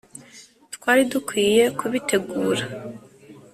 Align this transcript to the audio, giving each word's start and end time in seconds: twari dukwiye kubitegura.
twari 0.75 1.01
dukwiye 1.11 1.63
kubitegura. 1.79 2.63